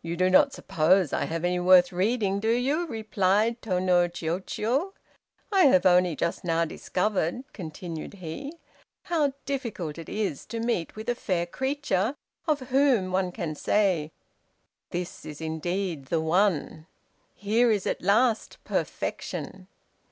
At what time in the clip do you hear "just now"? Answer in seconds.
6.14-6.64